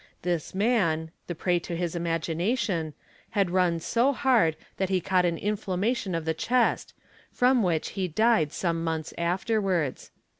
This 0.23 0.55
man, 0.55 1.11
the 1.27 1.35
prey 1.35 1.59
to 1.59 1.75
his 1.75 1.93
imagi 1.93 2.35
nation, 2.35 2.95
had 3.37 3.51
run 3.51 3.79
so 3.79 4.13
hard 4.13 4.57
that 4.77 4.89
he 4.89 4.99
caught 4.99 5.25
an 5.25 5.37
inflammation 5.37 6.15
of 6.15 6.25
the 6.25 6.33
chest, 6.33 6.95
from 7.31 7.61
which 7.61 7.89
he 7.89 8.07
died 8.07 8.51
some 8.51 8.83
months 8.83 9.13
afterwards. 9.15 10.09